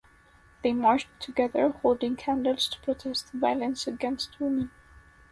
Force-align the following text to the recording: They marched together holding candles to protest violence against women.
They 0.63 0.73
marched 0.73 1.09
together 1.19 1.69
holding 1.69 2.15
candles 2.15 2.67
to 2.69 2.79
protest 2.81 3.29
violence 3.33 3.85
against 3.85 4.39
women. 4.39 4.71